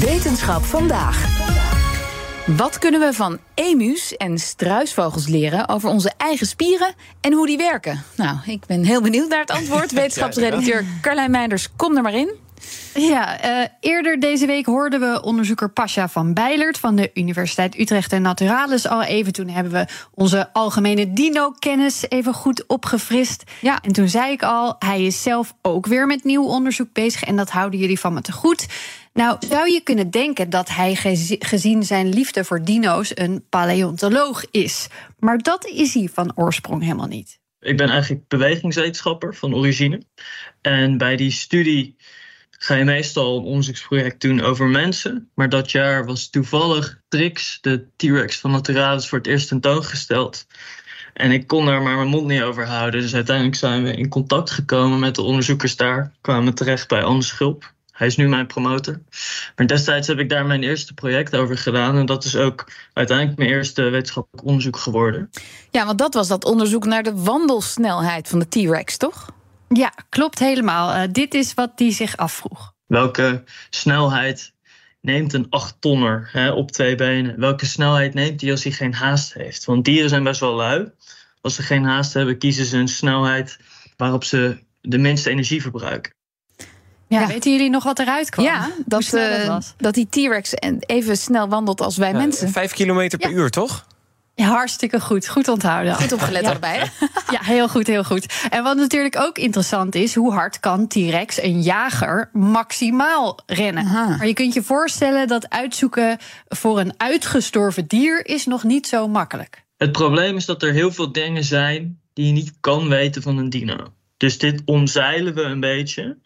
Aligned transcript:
Wetenschap 0.00 0.62
vandaag. 0.62 1.26
Wat 2.46 2.78
kunnen 2.78 3.00
we 3.00 3.12
van 3.12 3.38
emus 3.54 4.16
en 4.16 4.38
struisvogels 4.38 5.26
leren 5.26 5.68
over 5.68 5.88
onze 5.88 6.12
eigen 6.16 6.46
spieren 6.46 6.94
en 7.20 7.32
hoe 7.32 7.46
die 7.46 7.56
werken? 7.56 8.02
Nou, 8.16 8.36
ik 8.46 8.66
ben 8.66 8.84
heel 8.84 9.02
benieuwd 9.02 9.28
naar 9.28 9.40
het 9.40 9.50
antwoord. 9.50 9.92
Wetenschapsredacteur 10.00 10.84
Carlijn 11.00 11.30
Meinders, 11.30 11.68
kom 11.76 11.96
er 11.96 12.02
maar 12.02 12.14
in. 12.14 12.34
Ja, 12.94 13.44
uh, 13.44 13.66
eerder 13.80 14.20
deze 14.20 14.46
week 14.46 14.66
hoorden 14.66 15.00
we 15.00 15.22
onderzoeker 15.22 15.70
Pasha 15.70 16.08
van 16.08 16.34
Bijlert 16.34 16.78
van 16.78 16.96
de 16.96 17.10
Universiteit 17.14 17.78
Utrecht 17.78 18.12
en 18.12 18.22
Naturalis 18.22 18.88
al 18.88 19.02
even. 19.02 19.32
Toen 19.32 19.48
hebben 19.48 19.72
we 19.72 19.86
onze 20.14 20.52
algemene 20.52 21.12
dino-kennis 21.12 22.04
even 22.08 22.34
goed 22.34 22.66
opgefrist. 22.66 23.44
Ja. 23.60 23.80
En 23.80 23.92
toen 23.92 24.08
zei 24.08 24.32
ik 24.32 24.42
al, 24.42 24.76
hij 24.78 25.04
is 25.04 25.22
zelf 25.22 25.54
ook 25.62 25.86
weer 25.86 26.06
met 26.06 26.24
nieuw 26.24 26.44
onderzoek 26.44 26.92
bezig 26.92 27.22
en 27.22 27.36
dat 27.36 27.50
houden 27.50 27.80
jullie 27.80 28.00
van 28.00 28.12
me 28.12 28.20
te 28.20 28.32
goed. 28.32 28.66
Nou, 29.12 29.36
zou 29.48 29.70
je 29.70 29.80
kunnen 29.80 30.10
denken 30.10 30.50
dat 30.50 30.68
hij 30.68 31.18
gezien 31.38 31.82
zijn 31.82 32.08
liefde 32.08 32.44
voor 32.44 32.64
dino's 32.64 33.10
een 33.14 33.44
paleontoloog 33.48 34.44
is. 34.50 34.86
Maar 35.18 35.38
dat 35.38 35.66
is 35.66 35.94
hij 35.94 36.08
van 36.12 36.32
oorsprong 36.34 36.82
helemaal 36.82 37.06
niet. 37.06 37.38
Ik 37.60 37.76
ben 37.76 37.88
eigenlijk 37.88 38.28
bewegingswetenschapper 38.28 39.34
van 39.34 39.54
origine. 39.54 40.02
En 40.60 40.98
bij 40.98 41.16
die 41.16 41.30
studie 41.30 41.96
ga 42.62 42.74
je 42.74 42.84
meestal 42.84 43.38
een 43.38 43.44
onderzoeksproject 43.44 44.20
doen 44.20 44.40
over 44.40 44.66
mensen. 44.66 45.30
Maar 45.34 45.48
dat 45.48 45.70
jaar 45.70 46.04
was 46.04 46.30
toevallig 46.30 47.00
Trix, 47.08 47.58
de 47.60 47.86
T-Rex 47.96 48.38
van 48.38 48.50
Naturalis, 48.50 49.08
voor 49.08 49.18
het 49.18 49.26
eerst 49.26 49.48
tentoongesteld. 49.48 50.46
En 51.14 51.30
ik 51.30 51.46
kon 51.46 51.66
daar 51.66 51.82
maar 51.82 51.96
mijn 51.96 52.08
mond 52.08 52.26
niet 52.26 52.42
over 52.42 52.66
houden. 52.66 53.00
Dus 53.00 53.14
uiteindelijk 53.14 53.56
zijn 53.56 53.82
we 53.82 53.96
in 53.96 54.08
contact 54.08 54.50
gekomen 54.50 54.98
met 54.98 55.14
de 55.14 55.22
onderzoekers 55.22 55.76
daar. 55.76 56.12
Kwamen 56.20 56.54
terecht 56.54 56.88
bij 56.88 57.02
Anne 57.02 57.22
Schulp. 57.22 57.72
Hij 57.92 58.06
is 58.06 58.16
nu 58.16 58.28
mijn 58.28 58.46
promotor. 58.46 59.00
Maar 59.56 59.66
destijds 59.66 60.06
heb 60.06 60.18
ik 60.18 60.28
daar 60.28 60.46
mijn 60.46 60.62
eerste 60.62 60.94
project 60.94 61.36
over 61.36 61.58
gedaan. 61.58 61.96
En 61.96 62.06
dat 62.06 62.24
is 62.24 62.36
ook 62.36 62.70
uiteindelijk 62.92 63.38
mijn 63.38 63.50
eerste 63.50 63.82
wetenschappelijk 63.82 64.46
onderzoek 64.46 64.76
geworden. 64.76 65.30
Ja, 65.70 65.86
want 65.86 65.98
dat 65.98 66.14
was 66.14 66.28
dat 66.28 66.44
onderzoek 66.44 66.84
naar 66.84 67.02
de 67.02 67.14
wandelsnelheid 67.14 68.28
van 68.28 68.38
de 68.38 68.48
T-Rex, 68.48 68.96
toch? 68.96 69.38
Ja, 69.74 69.92
klopt 70.08 70.38
helemaal. 70.38 70.94
Uh, 70.94 71.02
dit 71.12 71.34
is 71.34 71.54
wat 71.54 71.78
die 71.78 71.92
zich 71.92 72.16
afvroeg. 72.16 72.74
Welke 72.86 73.42
snelheid 73.70 74.52
neemt 75.00 75.32
een 75.32 75.46
achttonner 75.50 76.28
hè, 76.32 76.50
op 76.50 76.70
twee 76.70 76.94
benen? 76.94 77.40
Welke 77.40 77.66
snelheid 77.66 78.14
neemt 78.14 78.40
hij 78.40 78.50
als 78.50 78.62
hij 78.62 78.72
geen 78.72 78.94
haast 78.94 79.34
heeft? 79.34 79.64
Want 79.64 79.84
dieren 79.84 80.08
zijn 80.08 80.22
best 80.22 80.40
wel 80.40 80.54
lui. 80.54 80.90
Als 81.40 81.54
ze 81.54 81.62
geen 81.62 81.84
haast 81.84 82.14
hebben, 82.14 82.38
kiezen 82.38 82.64
ze 82.64 82.76
een 82.76 82.88
snelheid 82.88 83.58
waarop 83.96 84.24
ze 84.24 84.58
de 84.80 84.98
minste 84.98 85.30
energie 85.30 85.62
verbruiken. 85.62 86.12
Ja, 87.08 87.26
weten 87.26 87.52
jullie 87.52 87.70
nog 87.70 87.84
wat 87.84 87.98
eruit 87.98 88.30
kwam? 88.30 88.44
Ja, 88.44 88.70
dat, 88.86 89.12
uh, 89.14 89.58
dat, 89.76 89.94
die 89.94 90.08
T-Rex 90.08 90.52
even 90.86 91.16
snel 91.16 91.48
wandelt 91.48 91.80
als 91.80 91.96
wij 91.96 92.12
mensen. 92.12 92.48
Vijf 92.48 92.72
kilometer 92.72 93.18
per 93.18 93.30
uur, 93.30 93.50
toch? 93.50 93.86
Ja, 94.34 94.46
hartstikke 94.46 95.00
goed. 95.00 95.28
Goed 95.28 95.48
onthouden. 95.48 95.94
Goed 95.94 96.12
opgelet 96.12 96.42
ja. 96.42 96.52
erbij. 96.52 96.90
Ja, 97.30 97.40
heel 97.42 97.68
goed, 97.68 97.86
heel 97.86 98.04
goed. 98.04 98.46
En 98.50 98.62
wat 98.62 98.76
natuurlijk 98.76 99.18
ook 99.18 99.38
interessant 99.38 99.94
is, 99.94 100.14
hoe 100.14 100.32
hard 100.32 100.60
kan 100.60 100.88
T-Rex, 100.88 101.42
een 101.42 101.62
jager, 101.62 102.30
maximaal 102.32 103.38
rennen? 103.46 103.84
Maar 103.84 104.26
je 104.26 104.34
kunt 104.34 104.54
je 104.54 104.62
voorstellen 104.62 105.28
dat 105.28 105.50
uitzoeken 105.50 106.18
voor 106.48 106.80
een 106.80 106.94
uitgestorven 106.96 107.86
dier 107.86 108.26
is 108.26 108.46
nog 108.46 108.64
niet 108.64 108.86
zo 108.86 109.08
makkelijk. 109.08 109.64
Het 109.76 109.92
probleem 109.92 110.36
is 110.36 110.44
dat 110.44 110.62
er 110.62 110.72
heel 110.72 110.92
veel 110.92 111.12
dingen 111.12 111.44
zijn 111.44 112.00
die 112.12 112.26
je 112.26 112.32
niet 112.32 112.52
kan 112.60 112.88
weten 112.88 113.22
van 113.22 113.38
een 113.38 113.50
dino. 113.50 113.92
Dus 114.16 114.38
dit 114.38 114.62
omzeilen 114.64 115.34
we 115.34 115.42
een 115.42 115.60
beetje 115.60 116.18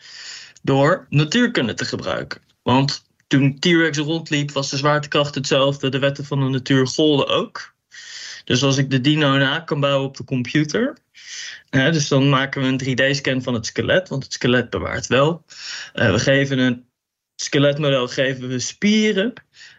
door 0.63 1.07
natuurkunde 1.09 1.75
te 1.75 1.85
gebruiken. 1.85 2.41
Want 2.63 3.05
toen 3.27 3.59
T-Rex 3.59 3.99
rondliep, 3.99 4.51
was 4.51 4.71
de 4.71 4.77
zwaartekracht 4.77 5.35
hetzelfde. 5.35 5.89
De 5.89 5.99
wetten 5.99 6.25
van 6.25 6.41
de 6.41 6.49
natuur 6.49 6.87
golden 6.87 7.29
ook. 7.29 7.74
Dus 8.45 8.63
als 8.63 8.77
ik 8.77 8.91
de 8.91 9.01
dino 9.01 9.37
na 9.37 9.61
kan 9.61 9.81
bouwen 9.81 10.07
op 10.07 10.17
de 10.17 10.25
computer. 10.25 10.97
Dus 11.71 12.09
dan 12.09 12.29
maken 12.29 12.63
we 12.63 12.69
een 12.69 13.15
3D-scan 13.15 13.43
van 13.43 13.55
het 13.55 13.67
skelet, 13.67 14.09
want 14.09 14.23
het 14.23 14.33
skelet 14.33 14.71
bewaart 14.71 15.07
wel. 15.07 15.45
Uh, 15.95 16.11
we 16.11 16.19
geven 16.19 16.59
een 16.59 16.85
skeletmodel 17.37 18.09
geven 18.09 18.49
we 18.49 18.59
spieren. 18.59 19.33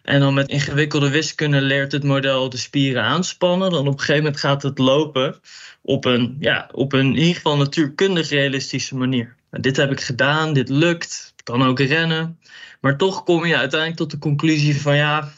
En 0.04 0.20
dan 0.20 0.34
met 0.34 0.50
ingewikkelde 0.50 1.10
wiskunde 1.10 1.62
leert 1.62 1.92
het 1.92 2.04
model 2.04 2.50
de 2.50 2.58
spieren 2.58 3.04
aanspannen. 3.04 3.72
Dan 3.72 3.88
op 3.88 3.94
een 3.94 4.00
gegeven 4.00 4.24
moment 4.24 4.40
gaat 4.40 4.64
het 4.64 4.78
lopen 4.78 5.40
op 5.82 6.06
een, 6.06 6.36
ja, 6.40 6.70
op 6.72 6.94
een 6.94 7.06
in 7.06 7.18
ieder 7.18 7.36
geval 7.36 7.58
natuurkundig 7.58 8.30
realistische 8.30 8.96
manier. 8.96 9.36
Nou, 9.52 9.64
dit 9.64 9.78
heb 9.78 9.92
ik 9.92 10.02
gedaan, 10.02 10.54
dit 10.54 10.70
lukt, 10.70 11.34
kan 11.44 11.64
ook 11.64 11.80
rennen. 11.80 12.40
Maar 12.82 12.98
toch 12.98 13.24
kom 13.24 13.46
je 13.46 13.58
uiteindelijk 13.58 14.00
tot 14.00 14.12
de 14.12 14.18
conclusie 14.18 14.82
van 14.82 14.96
ja, 14.96 15.32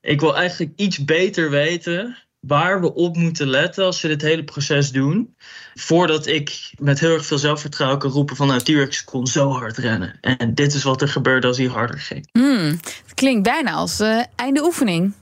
ik 0.00 0.20
wil 0.20 0.36
eigenlijk 0.36 0.72
iets 0.76 1.04
beter 1.04 1.50
weten 1.50 2.16
waar 2.46 2.80
we 2.80 2.94
op 2.94 3.16
moeten 3.16 3.48
letten 3.48 3.84
als 3.84 4.00
we 4.00 4.08
dit 4.08 4.22
hele 4.22 4.44
proces 4.44 4.92
doen. 4.92 5.34
Voordat 5.74 6.26
ik 6.26 6.70
met 6.78 7.00
heel 7.00 7.14
erg 7.14 7.26
veel 7.26 7.38
zelfvertrouwen 7.38 7.98
kan 7.98 8.10
roepen 8.10 8.36
van 8.36 8.46
nou, 8.46 8.60
T-Rex 8.60 9.04
kon 9.04 9.26
zo 9.26 9.50
hard 9.50 9.76
rennen. 9.76 10.18
En 10.20 10.54
dit 10.54 10.74
is 10.74 10.82
wat 10.82 11.02
er 11.02 11.08
gebeurde 11.08 11.46
als 11.46 11.58
hij 11.58 11.66
harder 11.66 11.98
ging. 11.98 12.28
Hmm, 12.32 12.68
het 13.04 13.14
klinkt 13.14 13.42
bijna 13.42 13.72
als 13.72 14.00
uh, 14.00 14.22
einde 14.34 14.64
oefening. 14.64 15.12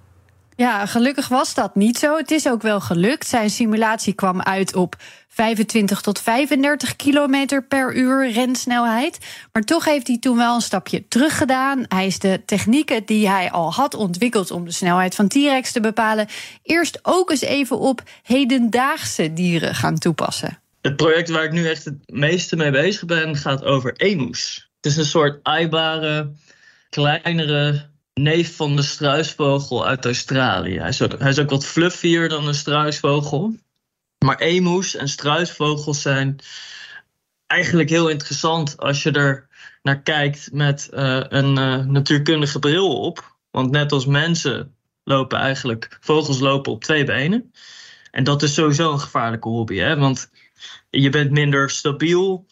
Ja, 0.57 0.87
gelukkig 0.87 1.29
was 1.29 1.55
dat 1.55 1.75
niet 1.75 1.99
zo. 1.99 2.17
Het 2.17 2.31
is 2.31 2.49
ook 2.49 2.63
wel 2.63 2.81
gelukt. 2.81 3.27
Zijn 3.27 3.51
simulatie 3.51 4.13
kwam 4.13 4.43
uit 4.43 4.75
op 4.75 4.97
25 5.29 6.01
tot 6.01 6.21
35 6.21 6.97
kilometer 6.97 7.65
per 7.65 7.97
uur 7.97 8.31
rensnelheid. 8.31 9.19
Maar 9.53 9.63
toch 9.63 9.85
heeft 9.85 10.07
hij 10.07 10.19
toen 10.19 10.37
wel 10.37 10.55
een 10.55 10.61
stapje 10.61 11.09
terug 11.09 11.37
gedaan. 11.37 11.85
Hij 11.89 12.07
is 12.07 12.19
de 12.19 12.43
technieken 12.47 13.05
die 13.05 13.29
hij 13.29 13.51
al 13.51 13.73
had 13.73 13.95
ontwikkeld 13.95 14.51
om 14.51 14.65
de 14.65 14.73
snelheid 14.73 15.15
van 15.15 15.29
T-Rex 15.29 15.73
te 15.73 15.81
bepalen, 15.81 16.29
eerst 16.63 16.99
ook 17.03 17.31
eens 17.31 17.41
even 17.41 17.79
op 17.79 18.03
hedendaagse 18.23 19.33
dieren 19.33 19.75
gaan 19.75 19.99
toepassen. 19.99 20.59
Het 20.81 20.97
project 20.97 21.29
waar 21.29 21.45
ik 21.45 21.53
nu 21.53 21.69
echt 21.69 21.85
het 21.85 21.99
meeste 22.07 22.57
mee 22.57 22.71
bezig 22.71 23.05
ben, 23.05 23.37
gaat 23.37 23.65
over 23.65 23.97
emus. 23.97 24.71
Het 24.77 24.93
is 24.93 24.97
een 24.97 25.05
soort 25.05 25.39
aaibare, 25.43 26.33
kleinere 26.91 27.93
neef 28.15 28.57
van 28.57 28.77
de 28.77 28.83
struisvogel 28.83 29.87
uit 29.87 30.05
Australië. 30.05 30.79
Hij 30.79 30.89
is, 30.89 31.03
ook, 31.03 31.19
hij 31.19 31.31
is 31.31 31.39
ook 31.39 31.51
wat 31.51 31.67
fluffier 31.67 32.29
dan 32.29 32.47
een 32.47 32.55
struisvogel. 32.55 33.57
Maar 34.25 34.39
emus 34.39 34.97
en 34.97 35.09
struisvogels 35.09 36.03
zijn 36.03 36.39
eigenlijk 37.47 37.89
heel 37.89 38.09
interessant 38.09 38.77
als 38.77 39.03
je 39.03 39.11
er 39.11 39.49
naar 39.83 40.03
kijkt 40.03 40.53
met 40.53 40.89
uh, 40.93 41.25
een 41.29 41.59
uh, 41.59 41.85
natuurkundige 41.85 42.59
bril 42.59 43.01
op. 43.01 43.37
Want 43.51 43.71
net 43.71 43.93
als 43.93 44.07
mensen 44.07 44.75
lopen 45.05 45.39
eigenlijk, 45.39 45.97
vogels 46.01 46.39
lopen 46.39 46.73
op 46.73 46.85
twee 46.85 47.05
benen. 47.05 47.53
En 48.11 48.25
dat 48.25 48.43
is 48.43 48.55
sowieso 48.55 48.93
een 48.93 49.01
gevaarlijke 49.01 49.49
hobby, 49.49 49.77
hè? 49.77 49.97
want 49.97 50.31
je 50.91 51.11
bent 51.11 51.31
minder 51.31 51.71
stabiel. 51.71 52.47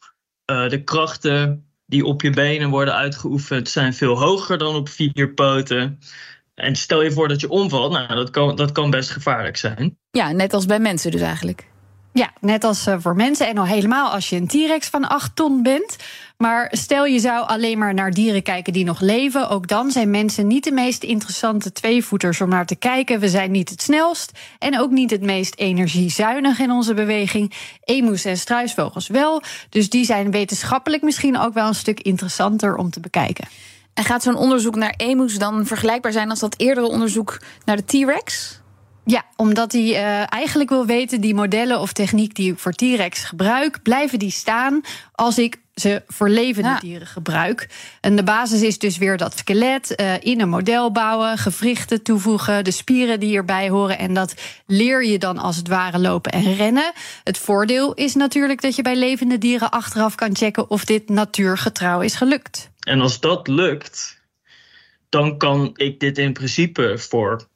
Uh, 0.50 0.68
de 0.68 0.84
krachten 0.84 1.71
die 1.92 2.04
op 2.04 2.22
je 2.22 2.30
benen 2.30 2.70
worden 2.70 2.94
uitgeoefend 2.94 3.68
zijn 3.68 3.94
veel 3.94 4.18
hoger 4.18 4.58
dan 4.58 4.74
op 4.74 4.88
vier 4.88 5.32
poten. 5.34 5.98
En 6.54 6.76
stel 6.76 7.02
je 7.02 7.12
voor 7.12 7.28
dat 7.28 7.40
je 7.40 7.48
omvalt, 7.48 7.92
nou, 7.92 8.14
dat 8.14 8.30
kan, 8.30 8.56
dat 8.56 8.72
kan 8.72 8.90
best 8.90 9.10
gevaarlijk 9.10 9.56
zijn. 9.56 9.98
Ja, 10.10 10.32
net 10.32 10.52
als 10.52 10.66
bij 10.66 10.78
mensen 10.78 11.10
dus 11.10 11.20
eigenlijk. 11.20 11.71
Ja, 12.12 12.30
net 12.40 12.64
als 12.64 12.86
eh, 12.86 12.96
voor 12.98 13.16
mensen. 13.16 13.48
En 13.48 13.58
al 13.58 13.66
helemaal 13.66 14.10
als 14.10 14.28
je 14.28 14.36
een 14.36 14.46
T-Rex 14.46 14.88
van 14.88 15.08
8 15.08 15.36
ton 15.36 15.62
bent. 15.62 15.96
Maar 16.36 16.68
stel 16.70 17.04
je 17.04 17.18
zou 17.18 17.46
alleen 17.46 17.78
maar 17.78 17.94
naar 17.94 18.10
dieren 18.10 18.42
kijken 18.42 18.72
die 18.72 18.84
nog 18.84 19.00
leven. 19.00 19.48
Ook 19.48 19.68
dan 19.68 19.90
zijn 19.90 20.10
mensen 20.10 20.46
niet 20.46 20.64
de 20.64 20.72
meest 20.72 21.02
interessante 21.02 21.72
tweevoeters 21.72 22.40
om 22.40 22.48
naar 22.48 22.66
te 22.66 22.76
kijken. 22.76 23.20
We 23.20 23.28
zijn 23.28 23.50
niet 23.50 23.68
het 23.68 23.82
snelst 23.82 24.32
en 24.58 24.80
ook 24.80 24.90
niet 24.90 25.10
het 25.10 25.22
meest 25.22 25.54
energiezuinig 25.56 26.58
in 26.58 26.70
onze 26.70 26.94
beweging. 26.94 27.52
Emus 27.84 28.24
en 28.24 28.36
struisvogels 28.36 29.08
wel. 29.08 29.42
Dus 29.68 29.90
die 29.90 30.04
zijn 30.04 30.30
wetenschappelijk 30.30 31.02
misschien 31.02 31.38
ook 31.38 31.54
wel 31.54 31.66
een 31.66 31.74
stuk 31.74 32.00
interessanter 32.00 32.76
om 32.76 32.90
te 32.90 33.00
bekijken. 33.00 33.48
En 33.94 34.04
gaat 34.04 34.22
zo'n 34.22 34.36
onderzoek 34.36 34.74
naar 34.74 34.94
emus 34.96 35.38
dan 35.38 35.66
vergelijkbaar 35.66 36.12
zijn 36.12 36.30
als 36.30 36.40
dat 36.40 36.54
eerdere 36.56 36.86
onderzoek 36.86 37.40
naar 37.64 37.76
de 37.76 37.84
T-Rex? 37.84 38.60
Ja, 39.04 39.24
omdat 39.36 39.72
hij 39.72 39.82
uh, 39.82 40.32
eigenlijk 40.32 40.70
wil 40.70 40.86
weten, 40.86 41.20
die 41.20 41.34
modellen 41.34 41.80
of 41.80 41.92
techniek 41.92 42.34
die 42.34 42.52
ik 42.52 42.58
voor 42.58 42.72
T-Rex 42.72 43.24
gebruik, 43.24 43.82
blijven 43.82 44.18
die 44.18 44.30
staan 44.30 44.80
als 45.12 45.38
ik 45.38 45.60
ze 45.74 46.02
voor 46.06 46.28
levende 46.28 46.76
dieren 46.80 47.06
gebruik. 47.06 47.68
En 48.00 48.16
de 48.16 48.22
basis 48.22 48.62
is 48.62 48.78
dus 48.78 48.98
weer 48.98 49.16
dat 49.16 49.38
skelet 49.38 50.00
uh, 50.00 50.14
in 50.20 50.40
een 50.40 50.48
model 50.48 50.92
bouwen, 50.92 51.38
gewrichten 51.38 52.02
toevoegen, 52.02 52.64
de 52.64 52.70
spieren 52.70 53.20
die 53.20 53.36
erbij 53.36 53.70
horen. 53.70 53.98
En 53.98 54.14
dat 54.14 54.34
leer 54.66 55.04
je 55.04 55.18
dan 55.18 55.38
als 55.38 55.56
het 55.56 55.68
ware 55.68 55.98
lopen 55.98 56.32
en 56.32 56.54
rennen. 56.54 56.92
Het 57.24 57.38
voordeel 57.38 57.94
is 57.94 58.14
natuurlijk 58.14 58.60
dat 58.60 58.76
je 58.76 58.82
bij 58.82 58.96
levende 58.96 59.38
dieren 59.38 59.70
achteraf 59.70 60.14
kan 60.14 60.36
checken 60.36 60.70
of 60.70 60.84
dit 60.84 61.08
natuurgetrouw 61.08 62.00
is 62.00 62.14
gelukt. 62.14 62.70
En 62.80 63.00
als 63.00 63.20
dat 63.20 63.48
lukt, 63.48 64.20
dan 65.08 65.38
kan 65.38 65.70
ik 65.74 66.00
dit 66.00 66.18
in 66.18 66.32
principe 66.32 66.98
voor 66.98 67.50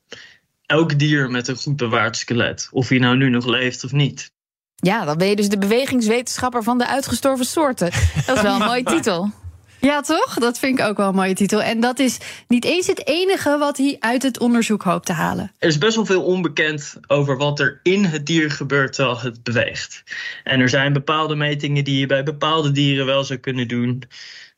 elk 0.67 0.99
dier 0.99 1.31
met 1.31 1.49
een 1.49 1.57
goed 1.57 1.77
bewaard 1.77 2.17
skelet. 2.17 2.69
Of 2.73 2.89
hij 2.89 2.99
nou 2.99 3.17
nu 3.17 3.31
nog 3.31 3.47
leeft 3.47 3.85
of 3.85 3.93
niet. 3.93 4.35
Ja, 4.75 5.05
dan 5.05 5.19
ben 5.19 5.29
je 5.29 5.37
dus 5.37 5.49
de 5.49 5.59
bewegingswetenschapper 5.59 6.63
van 6.63 6.79
de 6.79 6.87
uitgestorven 6.87 7.47
soorten. 7.47 7.91
Dat 8.27 8.37
is 8.37 8.43
wel 8.43 8.61
een 8.61 8.67
mooie 8.67 8.83
titel. 8.97 9.31
Ja, 9.81 10.01
toch? 10.01 10.35
Dat 10.35 10.59
vind 10.59 10.79
ik 10.79 10.85
ook 10.85 10.97
wel 10.97 11.09
een 11.09 11.15
mooie 11.15 11.35
titel. 11.35 11.63
En 11.63 11.81
dat 11.81 11.99
is 11.99 12.19
niet 12.49 12.65
eens 12.65 12.87
het 12.87 13.07
enige 13.07 13.59
wat 13.59 13.77
hij 13.77 13.97
uit 14.01 14.23
het 14.23 14.39
onderzoek 14.39 14.83
hoopt 14.83 15.07
te 15.07 15.13
halen. 15.13 15.53
Er 15.59 15.69
is 15.69 15.79
best 15.79 15.97
wel 15.97 16.07
veel 16.07 16.23
onbekend 16.23 16.97
over 17.07 17.37
wat 17.37 17.61
er 17.61 17.81
in 17.83 18.05
het 18.05 18.27
dier 18.27 18.51
gebeurt 18.51 18.93
terwijl 18.93 19.21
het 19.21 19.43
beweegt. 19.43 20.03
En 20.45 20.61
er 20.61 20.69
zijn 20.69 20.93
bepaalde 20.93 21.35
metingen 21.35 21.85
die 21.85 21.99
je 21.99 22.07
bij 22.07 22.23
bepaalde 22.23 22.73
dieren 22.73 23.07
wel 23.07 23.25
zou 23.25 23.39
kunnen 23.39 23.69
doen. 23.69 24.03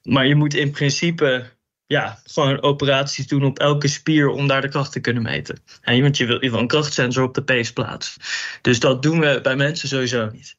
Maar 0.02 0.26
je 0.26 0.34
moet 0.34 0.55
in 0.55 0.70
principe 0.70 1.46
ja, 1.88 2.20
gewoon 2.25 2.62
operaties 2.62 3.26
doen 3.26 3.44
op 3.44 3.58
elke 3.58 3.88
spier 3.88 4.29
om 4.29 4.46
daar 4.46 4.61
de 4.61 4.69
kracht 4.69 4.93
te 4.93 5.00
kunnen 5.00 5.23
meten. 5.23 5.58
En, 5.82 6.02
want 6.02 6.17
je 6.17 6.26
wil, 6.26 6.38
wil 6.38 6.55
een 6.55 6.67
krachtsensor 6.67 7.25
op 7.25 7.35
de 7.35 7.43
pees 7.43 7.73
plaatsen. 7.73 8.23
Dus 8.62 8.81
dat 8.81 9.02
doen 9.02 9.20
we 9.20 9.40
bij 9.43 9.56
mensen 9.56 9.88
sowieso 9.88 10.31
niet. 10.32 10.56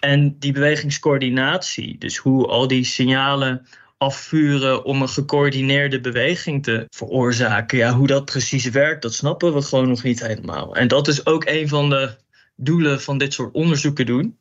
En 0.00 0.38
die 0.38 0.52
bewegingscoördinatie, 0.52 1.98
dus 1.98 2.16
hoe 2.16 2.46
al 2.46 2.66
die 2.66 2.84
signalen 2.84 3.66
afvuren 3.98 4.84
om 4.84 5.02
een 5.02 5.08
gecoördineerde 5.08 6.00
beweging 6.00 6.62
te 6.62 6.86
veroorzaken. 6.90 7.78
Ja, 7.78 7.92
hoe 7.92 8.06
dat 8.06 8.24
precies 8.24 8.68
werkt, 8.70 9.02
dat 9.02 9.14
snappen 9.14 9.54
we 9.54 9.62
gewoon 9.62 9.88
nog 9.88 10.02
niet 10.02 10.26
helemaal. 10.26 10.76
En 10.76 10.88
dat 10.88 11.08
is 11.08 11.26
ook 11.26 11.44
een 11.46 11.68
van 11.68 11.90
de 11.90 12.16
doelen 12.56 13.00
van 13.00 13.18
dit 13.18 13.32
soort 13.32 13.54
onderzoeken 13.54 14.06
doen. 14.06 14.38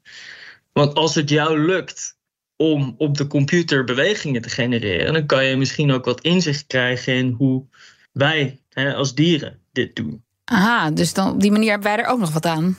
Want 0.73 0.95
als 0.95 1.15
het 1.15 1.29
jou 1.29 1.59
lukt 1.59 2.18
om 2.61 2.95
op 2.97 3.17
de 3.17 3.27
computer 3.27 3.83
bewegingen 3.83 4.41
te 4.41 4.49
genereren, 4.49 5.13
dan 5.13 5.25
kan 5.25 5.45
je 5.45 5.55
misschien 5.55 5.91
ook 5.91 6.05
wat 6.05 6.21
inzicht 6.21 6.67
krijgen 6.67 7.13
in 7.13 7.35
hoe 7.37 7.63
wij 8.11 8.59
hè, 8.69 8.93
als 8.93 9.15
dieren 9.15 9.59
dit 9.71 9.95
doen. 9.95 10.23
Aha, 10.45 10.91
dus 10.91 11.13
dan, 11.13 11.31
op 11.31 11.41
die 11.41 11.51
manier 11.51 11.69
hebben 11.69 11.87
wij 11.87 12.03
er 12.03 12.11
ook 12.11 12.19
nog 12.19 12.33
wat 12.33 12.45
aan. 12.45 12.77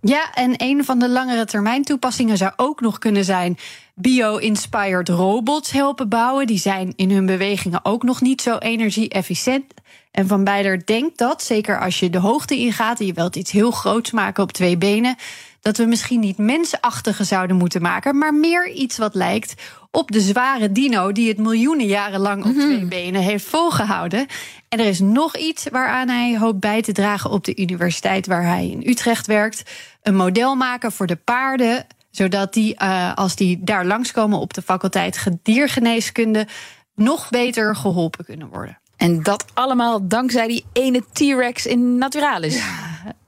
Ja, 0.00 0.32
en 0.34 0.54
een 0.56 0.84
van 0.84 0.98
de 0.98 1.08
langere 1.08 1.44
termijn 1.44 1.82
toepassingen 1.82 2.36
zou 2.36 2.52
ook 2.56 2.80
nog 2.80 2.98
kunnen 2.98 3.24
zijn 3.24 3.58
bio-inspired 3.94 5.08
robots 5.08 5.70
helpen 5.70 6.08
bouwen. 6.08 6.46
Die 6.46 6.58
zijn 6.58 6.92
in 6.96 7.10
hun 7.10 7.26
bewegingen 7.26 7.84
ook 7.84 8.02
nog 8.02 8.20
niet 8.20 8.42
zo 8.42 8.58
energie-efficiënt. 8.58 9.74
En 10.10 10.26
Van 10.26 10.44
Beider 10.44 10.86
denkt 10.86 11.18
dat, 11.18 11.42
zeker 11.42 11.80
als 11.80 12.00
je 12.00 12.10
de 12.10 12.18
hoogte 12.18 12.56
ingaat 12.56 13.00
en 13.00 13.06
je 13.06 13.12
wilt 13.12 13.36
iets 13.36 13.50
heel 13.50 13.70
groots 13.70 14.10
maken 14.10 14.42
op 14.42 14.52
twee 14.52 14.78
benen, 14.78 15.16
dat 15.64 15.76
we 15.76 15.84
misschien 15.84 16.20
niet 16.20 16.38
mensachtige 16.38 17.24
zouden 17.24 17.56
moeten 17.56 17.82
maken, 17.82 18.18
maar 18.18 18.34
meer 18.34 18.70
iets 18.70 18.96
wat 18.96 19.14
lijkt 19.14 19.54
op 19.90 20.10
de 20.10 20.20
zware 20.20 20.72
dino 20.72 21.12
die 21.12 21.28
het 21.28 21.38
miljoenen 21.38 21.86
jaren 21.86 22.20
lang 22.20 22.44
op 22.44 22.52
twee 22.52 22.84
benen 22.84 23.20
heeft 23.20 23.44
volgehouden. 23.44 24.26
En 24.68 24.78
er 24.78 24.86
is 24.86 25.00
nog 25.00 25.36
iets 25.36 25.68
waaraan 25.70 26.08
hij 26.08 26.38
hoopt 26.38 26.60
bij 26.60 26.82
te 26.82 26.92
dragen 26.92 27.30
op 27.30 27.44
de 27.44 27.56
universiteit 27.56 28.26
waar 28.26 28.42
hij 28.42 28.68
in 28.68 28.82
Utrecht 28.86 29.26
werkt. 29.26 29.62
Een 30.02 30.16
model 30.16 30.54
maken 30.54 30.92
voor 30.92 31.06
de 31.06 31.16
paarden, 31.16 31.86
zodat 32.10 32.52
die, 32.52 32.76
uh, 32.82 33.14
als 33.14 33.36
die 33.36 33.60
daar 33.62 33.86
langskomen 33.86 34.38
op 34.38 34.54
de 34.54 34.62
faculteit 34.62 35.16
gediergeneeskunde, 35.16 36.46
nog 36.94 37.30
beter 37.30 37.76
geholpen 37.76 38.24
kunnen 38.24 38.48
worden. 38.48 38.78
En 38.96 39.22
dat 39.22 39.44
allemaal 39.54 40.08
dankzij 40.08 40.46
die 40.46 40.64
ene 40.72 41.02
T-Rex 41.12 41.66
in 41.66 41.98
Naturalis. 41.98 42.56
Ja, 42.56 42.83